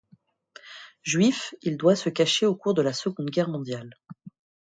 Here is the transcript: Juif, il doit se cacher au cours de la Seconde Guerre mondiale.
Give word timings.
Juif, 1.03 1.53
il 1.61 1.77
doit 1.77 1.95
se 1.95 2.09
cacher 2.09 2.47
au 2.47 2.55
cours 2.55 2.73
de 2.73 2.81
la 2.81 2.91
Seconde 2.91 3.29
Guerre 3.29 3.49
mondiale. 3.49 3.93